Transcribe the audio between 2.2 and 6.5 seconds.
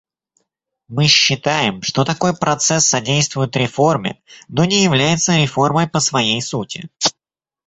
процесс содействует реформе, но не является реформой по своей